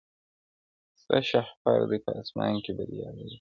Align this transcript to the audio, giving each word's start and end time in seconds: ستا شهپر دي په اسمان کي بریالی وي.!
ستا 1.01 1.17
شهپر 1.29 1.79
دي 1.89 1.97
په 2.05 2.11
اسمان 2.21 2.53
کي 2.63 2.71
بریالی 2.77 3.23
وي.! 3.25 3.29